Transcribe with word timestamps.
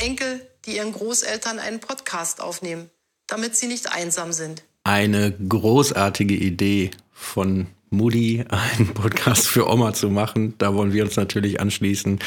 Enkel, 0.00 0.40
die 0.64 0.76
ihren 0.76 0.92
Großeltern 0.92 1.58
einen 1.58 1.80
Podcast 1.80 2.40
aufnehmen, 2.40 2.90
damit 3.26 3.56
sie 3.56 3.66
nicht 3.66 3.92
einsam 3.92 4.32
sind. 4.32 4.62
Eine 4.84 5.32
großartige 5.32 6.34
Idee 6.34 6.90
von 7.12 7.66
Moody, 7.90 8.44
einen 8.48 8.94
Podcast 8.94 9.46
für 9.46 9.68
Oma 9.68 9.92
zu 9.92 10.08
machen. 10.10 10.54
Da 10.58 10.74
wollen 10.74 10.92
wir 10.92 11.04
uns 11.04 11.16
natürlich 11.16 11.60
anschließen. 11.60 12.18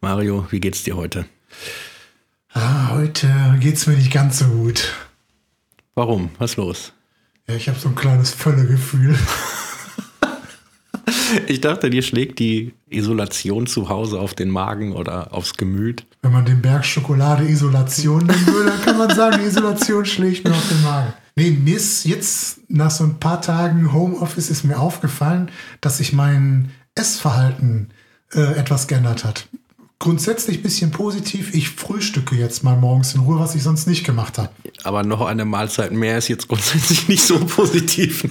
Mario, 0.00 0.46
wie 0.50 0.60
geht's 0.60 0.82
dir 0.82 0.96
heute? 0.96 1.24
Ah, 2.52 2.90
heute 2.90 3.56
geht's 3.60 3.86
mir 3.86 3.94
nicht 3.94 4.12
ganz 4.12 4.38
so 4.38 4.46
gut. 4.46 4.92
Warum? 5.94 6.30
Was 6.38 6.52
ist 6.52 6.56
los? 6.56 6.92
Ja, 7.46 7.54
ich 7.54 7.68
habe 7.68 7.78
so 7.78 7.88
ein 7.88 7.94
kleines 7.94 8.30
Völlegefühl. 8.30 9.18
Ich 11.46 11.60
dachte, 11.60 11.90
dir 11.90 12.02
schlägt 12.02 12.38
die 12.38 12.72
Isolation 12.90 13.66
zu 13.66 13.88
Hause 13.88 14.20
auf 14.20 14.34
den 14.34 14.50
Magen 14.50 14.92
oder 14.92 15.32
aufs 15.32 15.54
Gemüt. 15.54 16.06
Wenn 16.22 16.32
man 16.32 16.44
den 16.44 16.62
Berg 16.62 16.84
Schokolade 16.84 17.44
Isolation 17.44 18.26
nennen 18.26 18.46
würde, 18.46 18.70
dann 18.70 18.82
kann 18.82 18.98
man 18.98 19.14
sagen, 19.14 19.38
die 19.40 19.48
Isolation 19.48 20.04
schlägt 20.04 20.44
mir 20.44 20.52
auf 20.52 20.68
den 20.68 20.82
Magen. 20.82 21.12
Nee, 21.36 21.50
mir 21.50 21.76
ist 21.76 22.04
jetzt 22.04 22.60
nach 22.68 22.90
so 22.90 23.04
ein 23.04 23.18
paar 23.18 23.42
Tagen 23.42 23.92
Homeoffice 23.92 24.50
ist 24.50 24.64
mir 24.64 24.78
aufgefallen, 24.78 25.50
dass 25.80 25.98
sich 25.98 26.12
mein 26.12 26.70
Essverhalten 26.94 27.90
äh, 28.32 28.56
etwas 28.56 28.86
geändert 28.86 29.24
hat. 29.24 29.48
Grundsätzlich 29.98 30.58
ein 30.58 30.62
bisschen 30.62 30.90
positiv. 30.90 31.54
Ich 31.54 31.70
frühstücke 31.70 32.36
jetzt 32.36 32.62
mal 32.62 32.76
morgens 32.76 33.14
in 33.14 33.22
Ruhe, 33.22 33.40
was 33.40 33.54
ich 33.54 33.62
sonst 33.62 33.86
nicht 33.86 34.04
gemacht 34.04 34.38
habe. 34.38 34.50
Aber 34.84 35.02
noch 35.02 35.22
eine 35.22 35.44
Mahlzeit 35.44 35.92
mehr 35.92 36.18
ist 36.18 36.28
jetzt 36.28 36.46
grundsätzlich 36.48 37.08
nicht 37.08 37.24
so 37.24 37.38
positiv. 37.38 38.28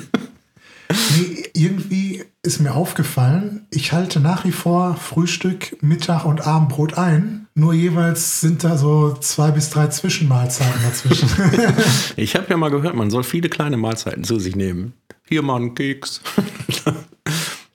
Nee, 1.17 1.32
irgendwie 1.55 2.23
ist 2.41 2.59
mir 2.59 2.73
aufgefallen, 2.73 3.67
ich 3.69 3.93
halte 3.93 4.19
nach 4.19 4.43
wie 4.43 4.51
vor 4.51 4.95
Frühstück, 4.95 5.77
Mittag 5.81 6.25
und 6.25 6.45
Abendbrot 6.45 6.97
ein. 6.97 7.47
Nur 7.55 7.73
jeweils 7.73 8.41
sind 8.41 8.63
da 8.63 8.77
so 8.77 9.13
zwei 9.13 9.51
bis 9.51 9.69
drei 9.69 9.87
Zwischenmahlzeiten 9.87 10.81
dazwischen. 10.83 11.29
ich 12.15 12.35
habe 12.35 12.47
ja 12.49 12.57
mal 12.57 12.71
gehört, 12.71 12.95
man 12.95 13.11
soll 13.11 13.23
viele 13.23 13.49
kleine 13.49 13.77
Mahlzeiten 13.77 14.23
zu 14.23 14.39
sich 14.39 14.55
nehmen. 14.55 14.93
Hier 15.29 15.41
mal 15.41 15.57
einen 15.57 15.75
Keks. 15.75 16.21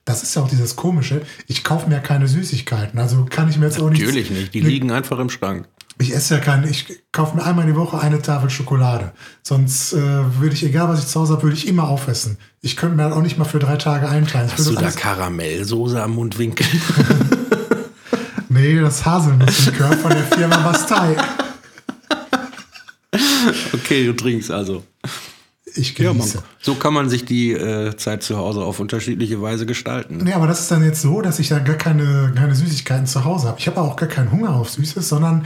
Das 0.04 0.22
ist 0.22 0.34
ja 0.34 0.40
auch 0.40 0.48
dieses 0.48 0.74
Komische. 0.74 1.20
Ich 1.48 1.62
kaufe 1.64 1.86
mir 1.86 2.00
keine 2.00 2.28
Süßigkeiten. 2.28 2.98
Also 2.98 3.26
kann 3.28 3.50
ich 3.50 3.58
mir 3.58 3.66
jetzt 3.66 3.78
auch 3.78 3.90
nicht. 3.90 4.00
Natürlich 4.00 4.30
nicht. 4.30 4.54
Die 4.54 4.60
liegen 4.60 4.90
einfach 4.90 5.18
im 5.18 5.28
Schrank. 5.28 5.68
Ich 6.00 6.14
esse 6.14 6.34
ja 6.34 6.40
keine, 6.40 6.68
ich 6.68 6.86
kaufe 7.10 7.36
mir 7.36 7.44
einmal 7.44 7.66
die 7.66 7.74
Woche 7.74 7.98
eine 7.98 8.22
Tafel 8.22 8.50
Schokolade. 8.50 9.12
Sonst 9.42 9.92
äh, 9.92 9.96
würde 9.96 10.54
ich, 10.54 10.64
egal 10.64 10.88
was 10.88 11.00
ich 11.00 11.06
zu 11.06 11.18
Hause 11.18 11.32
habe, 11.32 11.42
würde 11.42 11.56
ich 11.56 11.66
immer 11.66 11.88
aufessen. 11.88 12.38
Ich 12.60 12.76
könnte 12.76 12.96
mir 12.96 13.12
auch 13.12 13.20
nicht 13.20 13.36
mal 13.36 13.44
für 13.44 13.58
drei 13.58 13.76
Tage 13.76 14.08
einteilen. 14.08 14.50
Hast 14.50 14.68
du 14.68 14.74
da 14.74 14.90
Karamellsoße 14.90 16.00
am 16.00 16.14
Mundwinkel? 16.14 16.66
nee, 18.48 18.78
das 18.78 19.04
Haselnusslikör 19.04 19.92
von 19.94 20.10
der 20.12 20.24
Firma 20.24 20.56
Bastei. 20.64 21.16
okay, 23.72 24.06
du 24.06 24.12
trinkst 24.14 24.52
also. 24.52 24.84
Ich 25.74 25.94
genieße. 25.94 26.38
Ja, 26.38 26.44
so 26.60 26.74
kann 26.74 26.94
man 26.94 27.08
sich 27.08 27.24
die 27.24 27.52
äh, 27.52 27.96
Zeit 27.96 28.22
zu 28.22 28.36
Hause 28.36 28.62
auf 28.62 28.80
unterschiedliche 28.80 29.40
Weise 29.42 29.66
gestalten. 29.66 30.18
Nee, 30.22 30.32
aber 30.32 30.46
das 30.46 30.60
ist 30.60 30.70
dann 30.70 30.84
jetzt 30.84 31.02
so, 31.02 31.22
dass 31.22 31.38
ich 31.38 31.50
ja 31.50 31.58
gar 31.58 31.76
keine, 31.76 32.32
keine 32.34 32.54
Süßigkeiten 32.54 33.06
zu 33.06 33.24
Hause 33.24 33.48
habe. 33.48 33.58
Ich 33.58 33.66
habe 33.66 33.80
auch 33.80 33.96
gar 33.96 34.08
keinen 34.08 34.32
Hunger 34.32 34.50
auf 34.54 34.70
Süßes, 34.70 35.08
sondern 35.08 35.44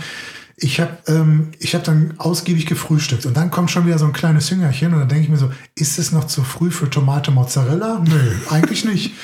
ich 0.62 0.80
habe 0.80 0.96
ähm, 1.08 1.50
hab 1.62 1.84
dann 1.84 2.14
ausgiebig 2.18 2.66
gefrühstückt 2.66 3.26
und 3.26 3.36
dann 3.36 3.50
kommt 3.50 3.70
schon 3.70 3.84
wieder 3.86 3.98
so 3.98 4.04
ein 4.04 4.12
kleines 4.12 4.50
Hüngerchen 4.50 4.94
und 4.94 5.00
dann 5.00 5.08
denke 5.08 5.24
ich 5.24 5.28
mir 5.28 5.36
so, 5.36 5.50
ist 5.74 5.98
es 5.98 6.12
noch 6.12 6.24
zu 6.24 6.44
früh 6.44 6.70
für 6.70 6.88
Tomate 6.88 7.30
Mozzarella? 7.30 8.02
Nö, 8.06 8.32
eigentlich 8.50 8.84
nicht. 8.84 9.14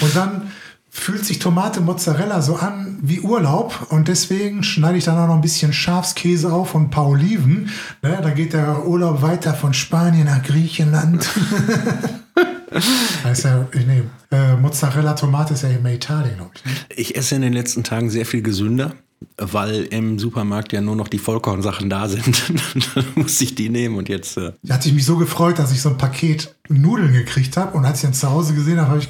Und 0.00 0.16
dann 0.16 0.50
fühlt 0.90 1.24
sich 1.24 1.38
Tomate 1.38 1.80
Mozzarella 1.80 2.42
so 2.42 2.56
an 2.56 2.98
wie 3.00 3.20
Urlaub 3.20 3.86
und 3.90 4.08
deswegen 4.08 4.64
schneide 4.64 4.98
ich 4.98 5.04
dann 5.04 5.16
auch 5.18 5.28
noch 5.28 5.36
ein 5.36 5.40
bisschen 5.40 5.72
Schafskäse 5.72 6.52
auf 6.52 6.74
und 6.74 6.84
ein 6.84 6.90
paar 6.90 7.06
Oliven. 7.06 7.70
Ne, 8.02 8.18
dann 8.20 8.34
geht 8.34 8.52
der 8.52 8.84
Urlaub 8.84 9.22
weiter 9.22 9.54
von 9.54 9.74
Spanien 9.74 10.26
nach 10.26 10.42
Griechenland. 10.42 11.28
heißt 13.24 13.44
ja, 13.44 13.68
nee, 13.72 14.02
äh, 14.32 14.56
Mozzarella 14.56 15.14
Tomate 15.14 15.54
ist 15.54 15.62
ja 15.62 15.68
immer 15.68 15.92
Italien, 15.92 16.36
glaube 16.36 16.50
ich. 16.56 16.64
Ne? 16.64 16.72
Ich 16.96 17.16
esse 17.16 17.36
in 17.36 17.42
den 17.42 17.52
letzten 17.52 17.84
Tagen 17.84 18.10
sehr 18.10 18.26
viel 18.26 18.42
gesünder 18.42 18.94
weil 19.36 19.84
im 19.84 20.18
Supermarkt 20.18 20.72
ja 20.72 20.80
nur 20.80 20.96
noch 20.96 21.08
die 21.08 21.18
Vollkornsachen 21.18 21.90
da 21.90 22.08
sind. 22.08 22.52
dann 22.94 23.04
muss 23.14 23.40
ich 23.40 23.54
die 23.54 23.68
nehmen 23.68 23.96
und 23.96 24.08
jetzt. 24.08 24.36
Äh 24.36 24.52
da 24.62 24.74
hatte 24.74 24.88
ich 24.88 24.94
mich 24.94 25.04
so 25.04 25.16
gefreut, 25.16 25.58
dass 25.58 25.72
ich 25.72 25.80
so 25.80 25.88
ein 25.90 25.98
Paket 25.98 26.54
Nudeln 26.68 27.12
gekriegt 27.12 27.56
habe 27.56 27.76
und 27.76 27.84
als 27.84 27.98
ich 27.98 28.02
dann 28.02 28.14
zu 28.14 28.30
Hause 28.30 28.54
gesehen 28.54 28.80
habe, 28.80 28.90
habe 28.90 29.00
ich 29.00 29.08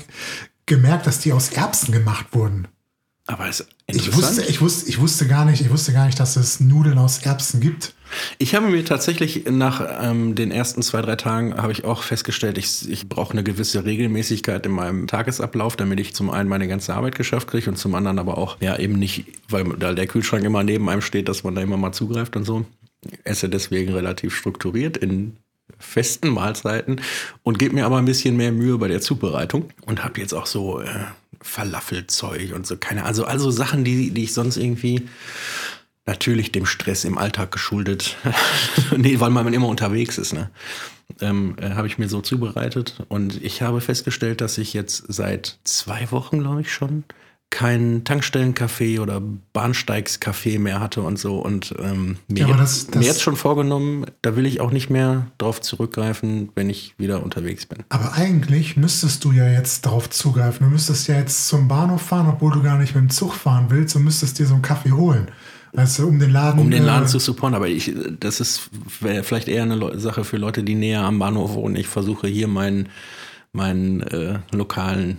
gemerkt, 0.67 1.07
dass 1.07 1.21
die 1.21 1.33
aus 1.33 1.51
Erbsen 1.51 1.93
gemacht 1.93 2.27
wurden. 2.33 2.69
Aber 3.29 3.47
es 3.47 3.67
ich 3.87 4.17
wusste, 4.17 4.43
ich 4.43 4.63
wusste, 4.63 4.89
ich 4.89 4.99
wusste 4.99 5.27
gar 5.27 5.45
nicht, 5.45 5.61
ich 5.61 5.69
wusste 5.69 5.93
gar 5.93 6.07
nicht, 6.07 6.19
dass 6.19 6.37
es 6.37 6.61
Nudeln 6.61 6.97
aus 6.97 7.19
Erbsen 7.19 7.61
gibt. 7.61 7.93
Ich 8.39 8.55
habe 8.55 8.69
mir 8.69 8.83
tatsächlich 8.87 9.45
nach 9.51 9.87
ähm, 10.01 10.35
den 10.35 10.51
ersten 10.51 10.81
zwei, 10.81 11.03
drei 11.03 11.17
Tagen 11.17 11.55
habe 11.55 11.73
ich 11.73 11.85
auch 11.85 12.03
festgestellt, 12.03 12.57
ich, 12.57 12.89
ich 12.89 13.07
brauche 13.07 13.33
eine 13.33 13.45
gewisse 13.45 13.85
Regelmäßigkeit 13.85 14.65
in 14.65 14.73
meinem 14.73 15.07
Tagesablauf, 15.07 15.77
damit 15.77 16.01
ich 16.01 16.15
zum 16.15 16.31
einen 16.31 16.49
meine 16.49 16.69
ganze 16.69 16.95
Arbeit 16.95 17.17
geschafft 17.17 17.49
kriege 17.49 17.69
und 17.69 17.77
zum 17.77 17.95
anderen 17.95 18.19
aber 18.19 18.39
auch 18.39 18.57
ja 18.61 18.79
eben 18.79 18.99
nicht, 18.99 19.27
weil 19.51 19.65
da 19.79 19.93
der 19.93 20.07
Kühlschrank 20.07 20.45
immer 20.45 20.63
neben 20.63 20.89
einem 20.89 21.03
steht, 21.03 21.29
dass 21.29 21.45
man 21.45 21.55
da 21.55 21.61
immer 21.61 21.77
mal 21.77 21.93
zugreift 21.93 22.35
und 22.35 22.45
so. 22.45 22.65
Esse 23.25 23.51
deswegen 23.51 23.93
relativ 23.93 24.35
strukturiert 24.35 24.97
in 24.97 25.37
festen 25.79 26.29
Mahlzeiten 26.29 27.01
und 27.43 27.59
gebe 27.59 27.75
mir 27.75 27.87
aber 27.87 27.99
ein 27.99 28.05
bisschen 28.05 28.37
mehr 28.37 28.53
Mühe 28.53 28.79
bei 28.79 28.89
der 28.89 29.01
Zubereitung 29.01 29.71
und 29.87 30.05
habe 30.05 30.21
jetzt 30.21 30.33
auch 30.33 30.47
so 30.47 30.81
äh, 30.81 30.89
Falafelzeug 31.41 32.55
und 32.55 32.67
so 32.67 32.77
keine 32.77 33.05
also 33.05 33.25
also 33.25 33.51
Sachen 33.51 33.85
die 33.85 34.11
die 34.11 34.25
ich 34.25 34.35
sonst 34.35 34.57
irgendwie 34.57 35.09
natürlich 36.07 36.53
dem 36.53 36.67
Stress 36.67 37.05
im 37.05 37.19
Alltag 37.19 37.53
geschuldet 37.53 38.17
nee 38.97 39.21
weil 39.21 39.31
man 39.31 39.53
immer 39.53 39.69
unterwegs 39.69 40.19
ist 40.19 40.33
ne? 40.33 40.51
Ähm, 41.21 41.57
äh, 41.61 41.71
habe 41.71 41.87
ich 41.87 41.99
mir 41.99 42.09
so 42.09 42.21
zubereitet 42.21 43.05
und 43.09 43.43
ich 43.43 43.63
habe 43.63 43.81
festgestellt 43.81 44.41
dass 44.41 44.59
ich 44.59 44.75
jetzt 44.75 45.05
seit 45.09 45.59
zwei 45.65 46.11
Wochen 46.11 46.41
glaube 46.41 46.63
ich 46.63 46.73
schon 46.73 47.05
kein 47.51 48.05
Tankstellencafé 48.05 49.01
oder 49.01 49.23
Bahnsteigscafé 49.55 50.59
mehr 50.59 50.81
hatte 50.81 51.03
und 51.03 51.19
so. 51.19 51.39
Und 51.39 51.75
ähm, 51.79 52.19
mir, 52.29 52.47
ja, 52.47 52.57
das, 52.57 52.87
das 52.87 52.97
mir 52.97 53.07
jetzt 53.07 53.23
schon 53.23 53.37
vorgenommen, 53.37 54.07
da 54.23 54.37
will 54.37 54.47
ich 54.47 54.61
auch 54.61 54.71
nicht 54.71 54.91
mehr 54.91 55.29
drauf 55.39 55.61
zurückgreifen, 55.61 56.51
wenn 56.55 56.69
ich 56.69 56.95
wieder 56.99 57.23
unterwegs 57.23 57.67
bin. 57.67 57.79
Aber 57.89 58.13
eigentlich 58.13 58.77
müsstest 58.77 59.25
du 59.25 59.33
ja 59.33 59.49
jetzt 59.49 59.87
darauf 59.87 60.11
zugreifen. 60.11 60.67
Du 60.67 60.73
müsstest 60.73 61.09
ja 61.09 61.17
jetzt 61.17 61.49
zum 61.49 61.69
Bahnhof 61.69 62.03
fahren, 62.03 62.29
obwohl 62.29 62.53
du 62.53 62.63
gar 62.63 62.79
nicht 62.79 62.95
mit 62.95 63.05
dem 63.05 63.11
Zug 63.11 63.35
fahren 63.35 63.67
willst 63.71 63.97
und 63.97 64.05
müsstest 64.05 64.39
dir 64.39 64.47
so 64.47 64.55
einen 64.55 64.63
Kaffee 64.63 64.93
holen. 64.93 65.29
Du, 65.73 66.07
um 66.07 66.19
den 66.19 66.31
Laden. 66.31 66.61
Um 66.61 66.71
den 66.71 66.85
Laden 66.85 67.05
äh, 67.05 67.09
zu 67.09 67.19
supporten, 67.19 67.55
aber 67.55 67.69
ich, 67.69 67.93
das 68.21 68.41
ist 68.41 68.71
vielleicht 69.23 69.49
eher 69.49 69.65
eine 69.65 69.99
Sache 69.99 70.25
für 70.25 70.37
Leute, 70.37 70.63
die 70.63 70.75
näher 70.75 71.03
am 71.03 71.19
Bahnhof 71.19 71.55
wohnen. 71.55 71.77
Ich 71.77 71.89
versuche 71.89 72.27
hier 72.27 72.49
meinen, 72.49 72.89
meinen 73.53 74.03
äh, 74.03 74.39
lokalen 74.51 75.19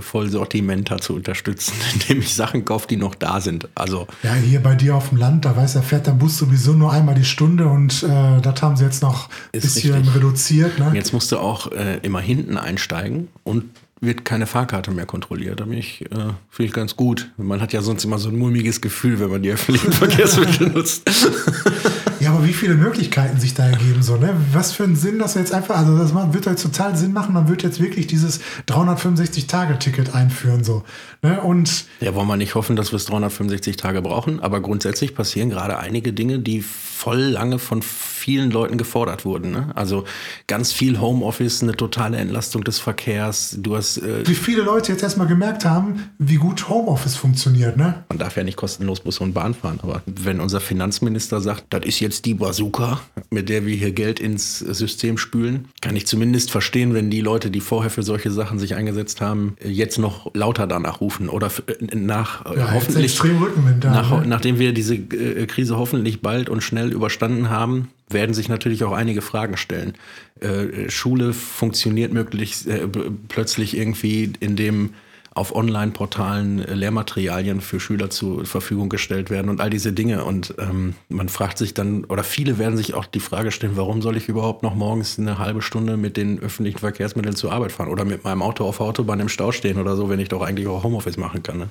Vollsortimenter 0.00 0.98
zu 0.98 1.14
unterstützen, 1.14 1.72
indem 1.94 2.20
ich 2.20 2.34
Sachen 2.34 2.64
kaufe, 2.64 2.86
die 2.86 2.96
noch 2.96 3.14
da 3.14 3.40
sind. 3.40 3.68
Also 3.74 4.06
ja, 4.22 4.34
hier 4.34 4.62
bei 4.62 4.74
dir 4.74 4.94
auf 4.96 5.08
dem 5.08 5.18
Land, 5.18 5.44
da 5.44 5.56
weiß 5.56 5.76
er, 5.76 5.82
fährt 5.82 6.06
der 6.06 6.12
Bus 6.12 6.36
sowieso 6.36 6.72
nur 6.72 6.92
einmal 6.92 7.14
die 7.14 7.24
Stunde 7.24 7.66
und 7.66 8.02
äh, 8.02 8.40
das 8.40 8.62
haben 8.62 8.76
sie 8.76 8.84
jetzt 8.84 9.02
noch 9.02 9.28
ein 9.52 9.60
bisschen 9.60 9.94
richtig. 9.94 10.14
reduziert. 10.14 10.78
Ne? 10.78 10.92
Jetzt 10.94 11.12
musst 11.12 11.32
du 11.32 11.38
auch 11.38 11.72
äh, 11.72 11.98
immer 12.02 12.20
hinten 12.20 12.58
einsteigen 12.58 13.28
und 13.42 13.64
wird 14.00 14.24
keine 14.24 14.46
Fahrkarte 14.46 14.90
mehr 14.90 15.06
kontrolliert. 15.06 15.60
Da 15.60 15.64
bin 15.64 15.78
ich, 15.78 16.02
äh, 16.02 16.32
finde 16.50 16.66
ich 16.66 16.72
ganz 16.72 16.96
gut. 16.96 17.30
Man 17.36 17.60
hat 17.60 17.72
ja 17.72 17.80
sonst 17.80 18.04
immer 18.04 18.18
so 18.18 18.28
ein 18.28 18.36
mulmiges 18.36 18.80
Gefühl, 18.80 19.18
wenn 19.20 19.30
man 19.30 19.42
die 19.42 19.50
öffentlichen 19.50 19.92
Verkehrsmittel 19.92 20.68
nutzt. 20.74 21.10
Ja, 22.24 22.30
aber 22.30 22.46
wie 22.46 22.54
viele 22.54 22.74
Möglichkeiten 22.74 23.38
sich 23.38 23.52
da 23.52 23.66
ergeben 23.66 24.02
so, 24.02 24.16
ne? 24.16 24.34
Was 24.50 24.72
für 24.72 24.84
einen 24.84 24.96
Sinn, 24.96 25.18
dass 25.18 25.34
wir 25.34 25.42
jetzt 25.42 25.52
einfach, 25.52 25.76
also 25.76 25.98
das 25.98 26.14
wird 26.32 26.46
halt 26.46 26.58
total 26.58 26.96
Sinn 26.96 27.12
machen, 27.12 27.34
man 27.34 27.48
wird 27.48 27.62
jetzt 27.62 27.82
wirklich 27.82 28.06
dieses 28.06 28.40
365-Tage-Ticket 28.66 30.14
einführen, 30.14 30.64
so. 30.64 30.84
Ne? 31.20 31.38
Und 31.42 31.84
ja, 32.00 32.14
wollen 32.14 32.26
wir 32.26 32.38
nicht 32.38 32.54
hoffen, 32.54 32.76
dass 32.76 32.92
wir 32.92 32.96
es 32.96 33.04
365 33.04 33.76
Tage 33.76 34.00
brauchen, 34.00 34.40
aber 34.40 34.62
grundsätzlich 34.62 35.14
passieren 35.14 35.50
gerade 35.50 35.78
einige 35.78 36.14
Dinge, 36.14 36.38
die 36.38 36.62
voll 36.62 37.20
lange 37.20 37.58
von 37.58 37.82
vielen 38.24 38.50
Leuten 38.50 38.78
gefordert 38.78 39.26
wurden. 39.26 39.50
Ne? 39.50 39.66
Also 39.74 40.04
ganz 40.46 40.72
viel 40.72 40.98
Homeoffice, 40.98 41.62
eine 41.62 41.72
totale 41.72 42.16
Entlastung 42.16 42.64
des 42.64 42.78
Verkehrs. 42.78 43.58
Du 43.60 43.76
hast 43.76 43.98
äh, 43.98 44.26
wie 44.26 44.34
viele 44.34 44.62
Leute 44.62 44.92
jetzt 44.92 45.02
erstmal 45.02 45.26
gemerkt 45.26 45.66
haben, 45.66 46.10
wie 46.18 46.36
gut 46.36 46.70
Homeoffice 46.70 47.16
funktioniert, 47.16 47.76
ne? 47.76 48.04
Man 48.08 48.16
darf 48.16 48.36
ja 48.38 48.42
nicht 48.42 48.56
kostenlos 48.56 49.00
Bus 49.00 49.18
und 49.18 49.34
Bahn 49.34 49.52
fahren, 49.52 49.78
aber 49.82 50.00
wenn 50.06 50.40
unser 50.40 50.60
Finanzminister 50.60 51.42
sagt, 51.42 51.66
das 51.68 51.84
ist 51.84 52.00
jetzt 52.00 52.24
die 52.24 52.32
Bazooka, 52.32 53.00
mit 53.28 53.50
der 53.50 53.66
wir 53.66 53.76
hier 53.76 53.92
Geld 53.92 54.20
ins 54.20 54.60
System 54.60 55.18
spülen, 55.18 55.68
kann 55.82 55.94
ich 55.94 56.06
zumindest 56.06 56.50
verstehen, 56.50 56.94
wenn 56.94 57.10
die 57.10 57.20
Leute, 57.20 57.50
die 57.50 57.60
vorher 57.60 57.90
für 57.90 58.02
solche 58.02 58.30
Sachen 58.30 58.58
sich 58.58 58.74
eingesetzt 58.74 59.20
haben, 59.20 59.56
jetzt 59.62 59.98
noch 59.98 60.30
lauter 60.32 60.66
danach 60.66 61.02
rufen 61.02 61.28
oder 61.28 61.50
äh, 61.66 61.94
nach 61.94 62.46
ja, 62.56 62.72
hoffentlich 62.72 63.04
extrem 63.04 63.36
Rückenwind 63.36 63.84
da, 63.84 63.90
nach, 63.90 64.10
ne? 64.20 64.26
nachdem 64.26 64.58
wir 64.58 64.72
diese 64.72 64.94
äh, 64.94 65.44
Krise 65.46 65.76
hoffentlich 65.76 66.22
bald 66.22 66.48
und 66.48 66.62
schnell 66.62 66.90
überstanden 66.90 67.50
haben, 67.50 67.90
werden 68.08 68.34
sich 68.34 68.48
natürlich 68.48 68.84
auch 68.84 68.92
einige 68.92 69.22
Fragen 69.22 69.56
stellen. 69.56 69.94
Äh, 70.40 70.90
Schule 70.90 71.32
funktioniert 71.32 72.12
möglichst 72.12 72.66
äh, 72.66 72.86
plötzlich 73.28 73.76
irgendwie, 73.76 74.32
indem 74.40 74.90
auf 75.34 75.54
Online-Portalen 75.54 76.60
äh, 76.60 76.74
Lehrmaterialien 76.74 77.60
für 77.60 77.80
Schüler 77.80 78.08
zur 78.08 78.46
Verfügung 78.46 78.88
gestellt 78.88 79.30
werden 79.30 79.48
und 79.48 79.60
all 79.60 79.68
diese 79.68 79.92
Dinge. 79.92 80.24
Und 80.24 80.54
ähm, 80.58 80.94
man 81.08 81.28
fragt 81.28 81.58
sich 81.58 81.74
dann, 81.74 82.04
oder 82.04 82.22
viele 82.22 82.58
werden 82.58 82.76
sich 82.76 82.94
auch 82.94 83.04
die 83.04 83.20
Frage 83.20 83.50
stellen, 83.50 83.76
warum 83.76 84.00
soll 84.00 84.16
ich 84.16 84.28
überhaupt 84.28 84.62
noch 84.62 84.74
morgens 84.74 85.18
eine 85.18 85.38
halbe 85.38 85.60
Stunde 85.60 85.96
mit 85.96 86.16
den 86.16 86.38
öffentlichen 86.38 86.78
Verkehrsmitteln 86.78 87.34
zur 87.34 87.52
Arbeit 87.52 87.72
fahren 87.72 87.88
oder 87.88 88.04
mit 88.04 88.22
meinem 88.24 88.42
Auto 88.42 88.64
auf 88.64 88.78
der 88.78 88.86
Autobahn 88.86 89.20
im 89.20 89.28
Stau 89.28 89.50
stehen 89.50 89.78
oder 89.78 89.96
so, 89.96 90.08
wenn 90.08 90.20
ich 90.20 90.28
doch 90.28 90.42
eigentlich 90.42 90.68
auch 90.68 90.84
Homeoffice 90.84 91.16
machen 91.16 91.42
kann. 91.42 91.58
Ne? 91.58 91.70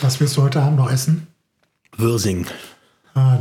Was 0.00 0.20
wirst 0.20 0.36
du 0.38 0.42
heute 0.42 0.62
Abend 0.62 0.78
noch 0.78 0.90
essen? 0.90 1.26
Würsing. 1.96 2.46
Ah, 3.14 3.38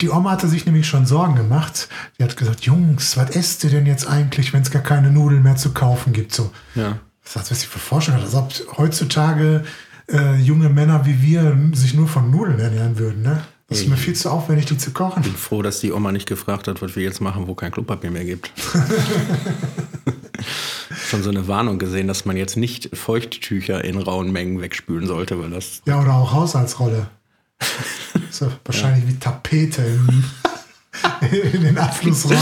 die 0.00 0.10
Oma 0.10 0.30
hatte 0.30 0.48
sich 0.48 0.64
nämlich 0.66 0.86
schon 0.86 1.06
Sorgen 1.06 1.34
gemacht. 1.34 1.88
Die 2.18 2.24
hat 2.24 2.36
gesagt, 2.36 2.62
Jungs, 2.62 3.16
was 3.16 3.30
esst 3.30 3.64
ihr 3.64 3.70
denn 3.70 3.86
jetzt 3.86 4.06
eigentlich, 4.08 4.52
wenn 4.52 4.62
es 4.62 4.70
gar 4.70 4.82
keine 4.82 5.10
Nudeln 5.10 5.42
mehr 5.42 5.56
zu 5.56 5.72
kaufen 5.72 6.12
gibt? 6.12 6.32
So. 6.32 6.50
Ja. 6.74 6.98
Was 7.24 7.36
hat 7.36 7.50
was 7.50 7.60
sie 7.60 7.66
für 7.66 7.78
Vorstellung 7.78 8.20
hat, 8.20 8.26
als 8.26 8.34
ob 8.34 8.78
heutzutage 8.78 9.64
äh, 10.10 10.36
junge 10.40 10.68
Männer 10.68 11.04
wie 11.06 11.22
wir 11.22 11.56
sich 11.72 11.94
nur 11.94 12.08
von 12.08 12.30
Nudeln 12.30 12.58
ernähren 12.58 12.98
würden. 12.98 13.22
Ne? 13.22 13.44
Das 13.68 13.80
ist 13.80 13.88
mir 13.88 13.96
viel 13.98 14.14
zu 14.14 14.30
aufwendig, 14.30 14.64
die 14.66 14.78
zu 14.78 14.92
kochen. 14.92 15.22
Ich 15.22 15.28
bin 15.28 15.36
froh, 15.36 15.60
dass 15.60 15.80
die 15.80 15.92
Oma 15.92 16.10
nicht 16.10 16.26
gefragt 16.26 16.68
hat, 16.68 16.80
was 16.80 16.96
wir 16.96 17.02
jetzt 17.02 17.20
machen, 17.20 17.46
wo 17.46 17.54
kein 17.54 17.70
Klopapier 17.70 18.10
mehr 18.10 18.24
gibt. 18.24 18.50
Schon 21.08 21.22
so 21.22 21.28
eine 21.28 21.48
Warnung 21.48 21.78
gesehen, 21.78 22.08
dass 22.08 22.24
man 22.24 22.38
jetzt 22.38 22.56
nicht 22.56 22.96
Feuchttücher 22.96 23.84
in 23.84 23.98
rauen 23.98 24.32
Mengen 24.32 24.62
wegspülen 24.62 25.06
sollte, 25.06 25.38
weil 25.38 25.50
das. 25.50 25.82
Ja, 25.84 26.00
oder 26.00 26.14
auch 26.14 26.32
Haushaltsrolle. 26.32 27.08
So, 28.38 28.52
wahrscheinlich 28.64 29.04
ja. 29.04 29.10
wie 29.10 29.18
Tapete 29.18 29.82
in 31.52 31.62
den 31.62 31.78
Abflussraum. 31.78 32.36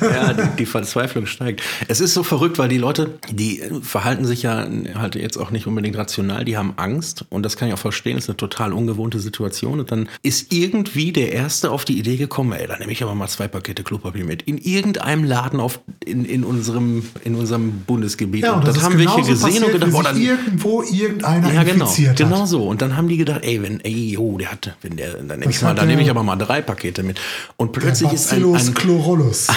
ja, 0.00 0.32
die, 0.32 0.56
die, 0.58 0.66
Verzweiflung 0.66 1.26
steigt. 1.26 1.62
Es 1.88 2.00
ist 2.00 2.14
so 2.14 2.22
verrückt, 2.22 2.58
weil 2.58 2.68
die 2.68 2.78
Leute, 2.78 3.18
die 3.30 3.62
verhalten 3.82 4.24
sich 4.24 4.42
ja 4.42 4.66
halt 4.94 5.14
jetzt 5.14 5.36
auch 5.36 5.50
nicht 5.50 5.66
unbedingt 5.66 5.96
rational, 5.96 6.44
die 6.44 6.56
haben 6.56 6.74
Angst 6.76 7.24
und 7.30 7.42
das 7.42 7.56
kann 7.56 7.68
ich 7.68 7.74
auch 7.74 7.78
verstehen, 7.78 8.18
ist 8.18 8.28
eine 8.28 8.36
total 8.36 8.72
ungewohnte 8.72 9.20
Situation 9.20 9.80
und 9.80 9.90
dann 9.90 10.08
ist 10.22 10.52
irgendwie 10.52 11.12
der 11.12 11.32
Erste 11.32 11.70
auf 11.70 11.84
die 11.84 11.98
Idee 11.98 12.16
gekommen, 12.16 12.52
ey, 12.52 12.66
da 12.66 12.78
nehme 12.78 12.92
ich 12.92 13.02
aber 13.02 13.14
mal 13.14 13.28
zwei 13.28 13.48
Pakete 13.48 13.82
Klopapier 13.82 14.24
mit. 14.24 14.42
In 14.42 14.58
irgendeinem 14.58 15.24
Laden 15.24 15.60
auf, 15.60 15.80
in, 16.04 16.24
in, 16.24 16.44
unserem, 16.44 17.04
in 17.24 17.34
unserem 17.34 17.80
Bundesgebiet. 17.86 18.44
Ja, 18.44 18.54
und, 18.54 18.66
das, 18.66 18.76
das 18.76 18.84
haben 18.84 18.98
welche 18.98 19.22
gesehen 19.22 19.40
passiert, 19.40 19.64
und 19.64 19.72
gedacht, 19.72 19.92
boah, 19.92 20.02
dann, 20.02 20.20
irgendwo 20.20 20.82
irgendeiner 20.82 21.52
ja, 21.52 21.62
genau, 21.62 21.84
infiziert 21.84 22.16
genau 22.16 22.46
so. 22.46 22.66
Und 22.66 22.82
dann 22.82 22.96
haben 22.96 23.08
die 23.08 23.16
gedacht, 23.16 23.40
ey, 23.42 23.62
wenn, 23.62 23.80
ey, 23.80 24.16
oh, 24.18 24.38
der 24.38 24.52
hat, 24.52 24.76
wenn 24.82 24.96
der, 24.96 25.14
dann 25.14 25.38
nehme 25.38 25.50
ich 25.50 25.62
mal, 25.62 25.74
dann 25.74 25.88
nehme 25.88 26.02
ich 26.02 26.10
aber 26.10 26.22
mal 26.22 26.36
drei 26.36 26.62
Pakete 26.62 27.02
mit. 27.02 27.20
Und 27.56 27.72
plötzlich 27.72 27.95
ist 28.02 28.32
ein, 28.32 28.54
ein 28.54 28.74
Chlorolus. 28.74 29.48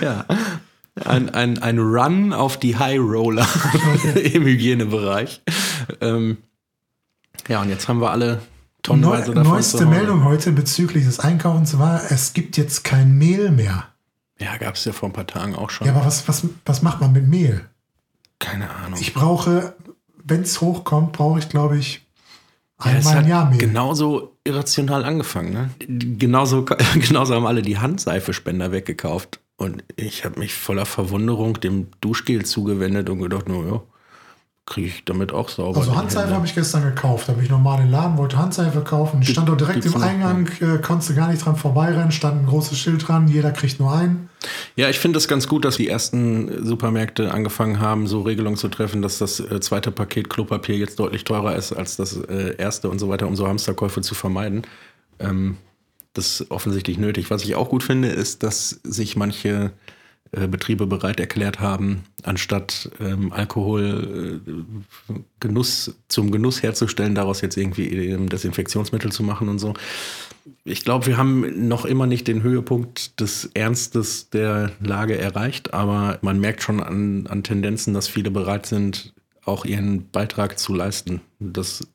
ja. 0.00 0.24
Ein, 1.04 1.30
ein, 1.30 1.62
ein 1.62 1.78
Run 1.78 2.32
auf 2.32 2.58
die 2.58 2.76
High 2.76 2.98
Roller 2.98 3.46
im 4.14 4.44
Hygienebereich. 4.44 5.42
Ähm, 6.00 6.38
ja, 7.46 7.62
und 7.62 7.68
jetzt 7.68 7.88
haben 7.88 8.00
wir 8.00 8.10
alle 8.10 8.42
tonnenweise 8.82 9.30
Neu, 9.30 9.34
davon. 9.34 9.52
Neueste 9.52 9.86
Meldung 9.86 10.24
heute 10.24 10.52
bezüglich 10.52 11.04
des 11.04 11.20
Einkaufens 11.20 11.78
war, 11.78 12.10
es 12.10 12.32
gibt 12.32 12.56
jetzt 12.56 12.84
kein 12.84 13.16
Mehl 13.16 13.50
mehr. 13.50 13.86
Ja, 14.40 14.56
gab 14.56 14.74
es 14.74 14.84
ja 14.84 14.92
vor 14.92 15.08
ein 15.08 15.12
paar 15.12 15.26
Tagen 15.26 15.54
auch 15.54 15.70
schon. 15.70 15.86
Ja, 15.86 15.94
aber 15.94 16.04
was, 16.04 16.28
was, 16.28 16.44
was 16.64 16.82
macht 16.82 17.00
man 17.00 17.12
mit 17.12 17.26
Mehl? 17.26 17.64
Keine 18.38 18.70
Ahnung. 18.70 19.00
Ich 19.00 19.14
brauche, 19.14 19.74
wenn 20.22 20.42
es 20.42 20.60
hochkommt, 20.60 21.12
brauche 21.12 21.38
ich, 21.38 21.48
glaube 21.48 21.78
ich, 21.78 22.07
einmal 22.78 23.14
ja, 23.14 23.20
im 23.20 23.28
Jahr 23.28 23.50
Mehl. 23.50 23.58
Genauso 23.58 24.36
irrational 24.44 25.04
angefangen. 25.04 25.52
Ne? 25.52 25.70
Genauso, 26.18 26.64
genauso 26.94 27.34
haben 27.34 27.46
alle 27.46 27.62
die 27.62 27.78
Handseifespender 27.78 28.72
weggekauft. 28.72 29.40
Und 29.56 29.82
ich 29.96 30.24
habe 30.24 30.38
mich 30.38 30.54
voller 30.54 30.86
Verwunderung 30.86 31.60
dem 31.60 31.88
Duschgel 32.00 32.44
zugewendet 32.44 33.10
und 33.10 33.18
gedacht, 33.18 33.48
no, 33.48 33.64
ja, 33.66 33.82
kriege 34.68 34.88
ich 34.88 35.04
damit 35.04 35.32
auch 35.32 35.48
sauber. 35.48 35.78
Also 35.78 35.96
Handseife 35.96 36.34
habe 36.34 36.46
ich 36.46 36.54
gestern 36.54 36.82
gekauft. 36.82 37.28
Da 37.28 37.32
bin 37.32 37.44
ich 37.44 37.50
nochmal 37.50 37.78
in 37.78 37.86
den 37.86 37.92
Laden, 37.92 38.18
wollte 38.18 38.36
Handseife 38.36 38.82
kaufen. 38.82 39.20
Die 39.20 39.26
stand 39.26 39.48
dort 39.48 39.60
direkt 39.60 39.84
im 39.86 39.96
Eingang, 40.00 40.48
äh, 40.60 40.78
konntest 40.78 41.10
du 41.10 41.14
gar 41.14 41.28
nicht 41.28 41.44
dran 41.44 41.56
vorbeirennen, 41.56 42.12
stand 42.12 42.42
ein 42.42 42.46
großes 42.46 42.78
Schild 42.78 43.08
dran, 43.08 43.28
jeder 43.28 43.50
kriegt 43.50 43.80
nur 43.80 43.92
einen. 43.92 44.28
Ja, 44.76 44.88
ich 44.88 44.98
finde 44.98 45.18
es 45.18 45.26
ganz 45.26 45.48
gut, 45.48 45.64
dass 45.64 45.76
die 45.76 45.88
ersten 45.88 46.64
Supermärkte 46.64 47.32
angefangen 47.32 47.80
haben, 47.80 48.06
so 48.06 48.20
Regelungen 48.20 48.56
zu 48.56 48.68
treffen, 48.68 49.02
dass 49.02 49.18
das 49.18 49.40
äh, 49.40 49.60
zweite 49.60 49.90
Paket 49.90 50.28
Klopapier 50.28 50.76
jetzt 50.76 50.98
deutlich 50.98 51.24
teurer 51.24 51.56
ist 51.56 51.72
als 51.72 51.96
das 51.96 52.16
äh, 52.16 52.54
erste 52.56 52.90
und 52.90 52.98
so 52.98 53.08
weiter, 53.08 53.26
um 53.26 53.36
so 53.36 53.48
Hamsterkäufe 53.48 54.02
zu 54.02 54.14
vermeiden. 54.14 54.62
Ähm, 55.18 55.56
das 56.12 56.40
ist 56.40 56.50
offensichtlich 56.50 56.98
nötig. 56.98 57.30
Was 57.30 57.42
ich 57.44 57.54
auch 57.54 57.68
gut 57.68 57.82
finde, 57.82 58.08
ist, 58.08 58.42
dass 58.42 58.80
sich 58.82 59.16
manche 59.16 59.72
Betriebe 60.30 60.86
bereit 60.86 61.20
erklärt 61.20 61.60
haben, 61.60 62.04
anstatt 62.22 62.90
ähm, 63.00 63.32
Alkohol 63.32 64.40
äh, 64.46 65.62
zum 66.08 66.30
Genuss 66.30 66.62
herzustellen, 66.62 67.14
daraus 67.14 67.40
jetzt 67.40 67.56
irgendwie 67.56 67.88
ähm, 67.88 68.28
Desinfektionsmittel 68.28 69.10
zu 69.12 69.22
machen 69.22 69.48
und 69.48 69.58
so. 69.58 69.74
Ich 70.64 70.84
glaube, 70.84 71.06
wir 71.06 71.16
haben 71.16 71.68
noch 71.68 71.84
immer 71.84 72.06
nicht 72.06 72.28
den 72.28 72.42
Höhepunkt 72.42 73.20
des 73.20 73.50
Ernstes 73.54 74.30
der 74.30 74.72
Lage 74.80 75.16
erreicht, 75.18 75.74
aber 75.74 76.18
man 76.22 76.40
merkt 76.40 76.62
schon 76.62 76.82
an, 76.82 77.26
an 77.26 77.42
Tendenzen, 77.42 77.94
dass 77.94 78.08
viele 78.08 78.30
bereit 78.30 78.66
sind, 78.66 79.14
auch 79.44 79.64
ihren 79.64 80.10
Beitrag 80.10 80.58
zu 80.58 80.74
leisten. 80.74 81.20
Das 81.38 81.86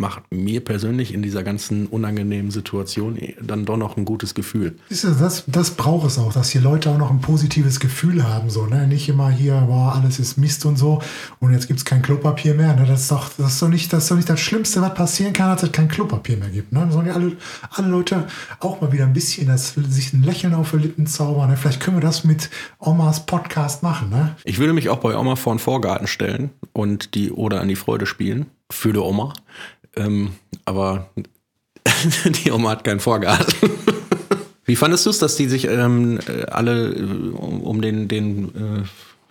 macht 0.00 0.22
mir 0.30 0.64
persönlich 0.64 1.12
in 1.12 1.22
dieser 1.22 1.42
ganzen 1.42 1.86
unangenehmen 1.86 2.50
Situation 2.50 3.18
dann 3.40 3.66
doch 3.66 3.76
noch 3.76 3.98
ein 3.98 4.06
gutes 4.06 4.34
Gefühl. 4.34 4.76
Das, 4.88 5.44
das 5.46 5.70
braucht 5.72 6.06
es 6.06 6.18
auch, 6.18 6.32
dass 6.32 6.48
hier 6.48 6.62
Leute 6.62 6.90
auch 6.90 6.96
noch 6.96 7.10
ein 7.10 7.20
positives 7.20 7.80
Gefühl 7.80 8.24
haben. 8.26 8.48
So, 8.48 8.64
ne? 8.64 8.86
Nicht 8.86 9.10
immer 9.10 9.30
hier, 9.30 9.60
boah, 9.68 9.94
alles 9.94 10.18
ist 10.18 10.38
Mist 10.38 10.64
und 10.64 10.76
so 10.76 11.02
und 11.38 11.52
jetzt 11.52 11.68
gibt 11.68 11.78
es 11.78 11.84
kein 11.84 12.00
Klopapier 12.00 12.54
mehr. 12.54 12.74
Ne? 12.74 12.86
Das, 12.86 13.02
ist 13.02 13.10
doch, 13.10 13.28
das, 13.36 13.52
ist 13.52 13.62
doch 13.62 13.68
nicht, 13.68 13.92
das 13.92 14.04
ist 14.04 14.10
doch 14.10 14.16
nicht 14.16 14.30
das 14.30 14.40
Schlimmste, 14.40 14.80
was 14.80 14.94
passieren 14.94 15.34
kann, 15.34 15.50
dass 15.50 15.62
es 15.62 15.72
kein 15.72 15.88
Klopapier 15.88 16.38
mehr 16.38 16.48
gibt. 16.48 16.72
Ne? 16.72 16.88
sollen 16.90 17.06
ja 17.06 17.12
alle, 17.12 17.36
alle 17.70 17.88
Leute 17.88 18.26
auch 18.60 18.80
mal 18.80 18.90
wieder 18.92 19.04
ein 19.04 19.12
bisschen 19.12 19.48
das, 19.48 19.74
sich 19.74 20.14
ein 20.14 20.22
Lächeln 20.22 20.54
auf 20.54 20.70
die 20.70 20.78
Lippen 20.78 21.06
zaubern. 21.06 21.50
Ne? 21.50 21.58
Vielleicht 21.58 21.80
können 21.80 21.98
wir 21.98 22.02
das 22.02 22.24
mit 22.24 22.48
Omas 22.78 23.26
Podcast 23.26 23.82
machen. 23.82 24.08
Ne? 24.08 24.34
Ich 24.44 24.58
würde 24.58 24.72
mich 24.72 24.88
auch 24.88 24.98
bei 24.98 25.14
Oma 25.14 25.36
vor 25.36 25.54
den 25.54 25.58
Vorgarten 25.58 26.06
stellen 26.06 26.48
und 26.72 27.14
die 27.14 27.30
Oder 27.30 27.60
an 27.60 27.68
die 27.68 27.76
Freude 27.76 28.06
spielen 28.06 28.46
die 28.70 28.96
Oma. 28.96 29.32
Ähm, 29.96 30.32
aber 30.64 31.10
die 32.24 32.50
Oma 32.50 32.70
hat 32.70 32.84
keinen 32.84 33.00
Vorgarten. 33.00 33.54
Wie 34.64 34.76
fandest 34.76 35.06
du 35.06 35.10
es, 35.10 35.18
dass 35.18 35.36
die 35.36 35.48
sich 35.48 35.66
ähm, 35.66 36.20
alle 36.48 36.94
äh, 36.94 37.02
um 37.02 37.80
den, 37.80 38.08
den 38.08 38.54
äh, 38.54 38.84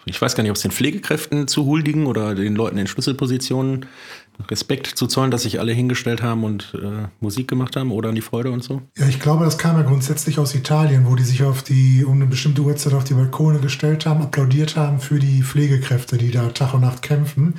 ich 0.05 0.21
weiß 0.21 0.35
gar 0.35 0.43
nicht, 0.43 0.49
ob 0.49 0.55
es 0.55 0.63
den 0.63 0.71
Pflegekräften 0.71 1.47
zu 1.47 1.65
huldigen 1.65 2.05
oder 2.05 2.35
den 2.35 2.55
Leuten 2.55 2.77
in 2.77 2.87
Schlüsselpositionen 2.87 3.85
Respekt 4.49 4.87
zu 4.87 5.07
zollen, 5.07 5.31
dass 5.31 5.43
sich 5.43 5.59
alle 5.59 5.73
hingestellt 5.73 6.23
haben 6.23 6.45
und 6.45 6.73
äh, 6.81 7.07
Musik 7.19 7.49
gemacht 7.49 7.75
haben 7.75 7.91
oder 7.91 8.09
an 8.09 8.15
die 8.15 8.21
Freude 8.21 8.51
und 8.51 8.63
so? 8.63 8.81
Ja, 8.97 9.07
ich 9.07 9.19
glaube, 9.19 9.43
das 9.43 9.57
kam 9.57 9.75
ja 9.77 9.83
grundsätzlich 9.83 10.39
aus 10.39 10.55
Italien, 10.55 11.05
wo 11.07 11.15
die 11.15 11.23
sich 11.23 11.43
auf 11.43 11.61
die, 11.61 12.05
um 12.05 12.13
eine 12.13 12.25
bestimmte 12.25 12.61
Uhrzeit 12.61 12.93
auf 12.93 13.03
die 13.03 13.15
Balkone 13.15 13.59
gestellt 13.59 14.05
haben, 14.05 14.21
applaudiert 14.21 14.77
haben 14.77 14.99
für 14.99 15.19
die 15.19 15.43
Pflegekräfte, 15.43 16.17
die 16.17 16.31
da 16.31 16.47
Tag 16.49 16.73
und 16.73 16.81
Nacht 16.81 17.01
kämpfen. 17.01 17.55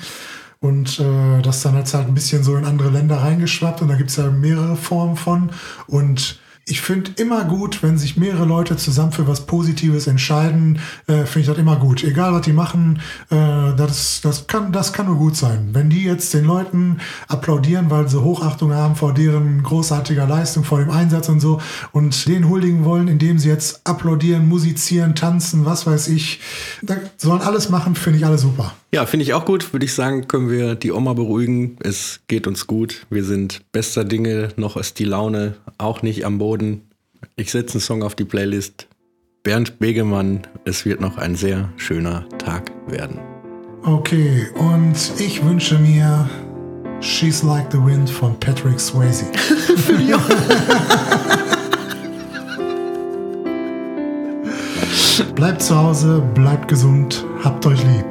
Und 0.62 1.00
äh, 1.00 1.40
das 1.40 1.62
dann 1.62 1.76
jetzt 1.76 1.95
halt 1.95 2.07
ein 2.07 2.14
bisschen 2.14 2.43
so 2.45 2.57
in 2.57 2.67
andere 2.67 2.90
Länder 2.90 3.17
reingeschwappt 3.17 3.81
und 3.81 3.88
da 3.88 3.95
gibt 3.95 4.11
es 4.11 4.17
ja 4.17 4.31
mehrere 4.31 4.76
Formen 4.76 5.17
von. 5.17 5.50
Und 5.87 6.38
ich 6.67 6.81
finde 6.81 7.11
immer 7.17 7.45
gut, 7.45 7.83
wenn 7.83 7.99
sich 7.99 8.17
mehrere 8.17 8.45
Leute 8.45 8.76
zusammen 8.76 9.12
für 9.12 9.26
was 9.26 9.47
Positives 9.47 10.07
entscheiden, 10.07 10.79
äh, 11.07 11.25
finde 11.25 11.40
ich 11.40 11.47
das 11.47 11.59
immer 11.59 11.76
gut. 11.76 12.05
Egal 12.05 12.33
was 12.33 12.43
die 12.43 12.52
machen, 12.52 13.00
äh, 13.31 13.75
das, 13.76 14.21
das, 14.23 14.47
kann, 14.47 14.73
das 14.73 14.93
kann 14.93 15.07
nur 15.07 15.17
gut 15.17 15.37
sein. 15.37 15.71
Wenn 15.73 15.90
die 15.90 16.05
jetzt 16.05 16.33
den 16.33 16.45
Leuten 16.45 17.00
applaudieren, 17.29 17.90
weil 17.90 18.09
sie 18.09 18.23
Hochachtung 18.23 18.73
haben 18.73 18.95
vor 18.95 19.14
deren 19.14 19.62
großartiger 19.62 20.26
Leistung, 20.26 20.64
vor 20.64 20.79
dem 20.79 20.90
Einsatz 20.90 21.29
und 21.29 21.40
so 21.40 21.61
und 21.93 22.26
den 22.29 22.49
huldigen 22.49 22.85
wollen, 22.85 23.09
indem 23.09 23.38
sie 23.38 23.49
jetzt 23.49 23.81
applaudieren, 23.85 24.49
musizieren, 24.49 25.14
tanzen, 25.14 25.64
was 25.64 25.87
weiß 25.87 26.09
ich, 26.09 26.40
da 26.83 26.97
sollen 27.17 27.43
alles 27.43 27.69
machen, 27.69 27.95
finde 27.95 28.19
ich 28.19 28.26
alles 28.26 28.43
super. 28.43 28.73
Ja, 28.93 29.07
finde 29.07 29.23
ich 29.23 29.35
auch 29.35 29.45
gut. 29.45 29.73
Würde 29.73 29.87
ich 29.87 29.95
sagen, 29.95 30.26
können 30.26 30.50
wir 30.50 30.75
die 30.75 30.90
Oma 30.90 31.12
beruhigen. 31.12 31.76
Es 31.79 32.21
geht 32.26 32.49
uns 32.49 32.67
gut. 32.67 33.07
Wir 33.09 33.23
sind 33.23 33.62
bester 33.71 34.05
Dinge. 34.05 34.49
Noch 34.57 34.76
ist 34.76 34.99
die 34.99 35.05
Laune 35.05 35.55
auch 35.79 36.02
nicht 36.02 36.26
am 36.26 36.38
Boden. 36.38 36.60
Ich 37.37 37.50
setze 37.50 37.75
einen 37.75 37.81
Song 37.81 38.02
auf 38.02 38.14
die 38.14 38.25
Playlist. 38.25 38.88
Bernd 39.43 39.79
Begemann, 39.79 40.47
es 40.64 40.85
wird 40.85 41.00
noch 41.00 41.17
ein 41.17 41.35
sehr 41.35 41.71
schöner 41.76 42.29
Tag 42.38 42.71
werden. 42.87 43.19
Okay, 43.83 44.47
und 44.57 44.95
ich 45.19 45.43
wünsche 45.43 45.79
mir 45.79 46.29
She's 47.00 47.43
Like 47.43 47.73
the 47.73 47.79
Wind 47.79 48.11
von 48.11 48.38
Patrick 48.38 48.79
Swayze. 48.79 49.25
bleibt 55.35 55.62
zu 55.62 55.75
Hause, 55.75 56.23
bleibt 56.35 56.69
gesund, 56.69 57.25
habt 57.43 57.64
euch 57.64 57.83
lieb. 57.83 58.05